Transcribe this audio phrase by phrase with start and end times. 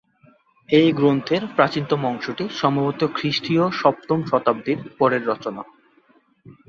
[0.69, 5.61] এই গ্রন্থের প্রাচীনতম অংশটি সম্ভবত খ্রিস্টীয় সপ্তম শতাব্দীর পরের রচনা।